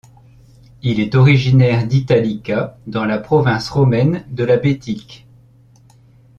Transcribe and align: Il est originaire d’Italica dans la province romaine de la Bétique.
Il 0.81 0.99
est 0.99 1.13
originaire 1.13 1.85
d’Italica 1.85 2.75
dans 2.87 3.05
la 3.05 3.19
province 3.19 3.69
romaine 3.69 4.25
de 4.31 4.43
la 4.43 4.57
Bétique. 4.57 5.27